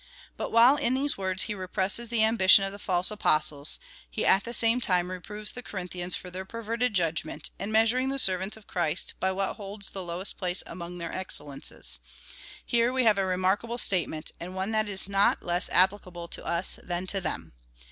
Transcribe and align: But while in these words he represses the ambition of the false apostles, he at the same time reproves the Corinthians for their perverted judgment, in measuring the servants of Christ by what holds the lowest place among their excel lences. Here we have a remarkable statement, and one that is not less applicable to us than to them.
But 0.35 0.51
while 0.51 0.77
in 0.77 0.95
these 0.95 1.15
words 1.15 1.43
he 1.43 1.53
represses 1.53 2.09
the 2.09 2.23
ambition 2.23 2.65
of 2.65 2.71
the 2.71 2.79
false 2.79 3.11
apostles, 3.11 3.77
he 4.09 4.25
at 4.25 4.43
the 4.45 4.51
same 4.51 4.81
time 4.81 5.11
reproves 5.11 5.51
the 5.51 5.61
Corinthians 5.61 6.15
for 6.15 6.31
their 6.31 6.43
perverted 6.43 6.95
judgment, 6.95 7.51
in 7.59 7.71
measuring 7.71 8.09
the 8.09 8.17
servants 8.17 8.57
of 8.57 8.65
Christ 8.65 9.13
by 9.19 9.31
what 9.31 9.57
holds 9.57 9.91
the 9.91 10.01
lowest 10.01 10.39
place 10.39 10.63
among 10.65 10.97
their 10.97 11.11
excel 11.11 11.45
lences. 11.45 11.99
Here 12.65 12.91
we 12.91 13.03
have 13.03 13.19
a 13.19 13.25
remarkable 13.27 13.77
statement, 13.77 14.31
and 14.39 14.55
one 14.55 14.71
that 14.71 14.87
is 14.87 15.07
not 15.07 15.43
less 15.43 15.69
applicable 15.69 16.29
to 16.29 16.43
us 16.45 16.79
than 16.81 17.05
to 17.05 17.21
them. 17.21 17.53